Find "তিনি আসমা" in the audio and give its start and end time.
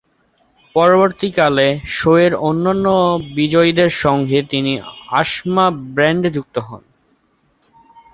4.43-5.65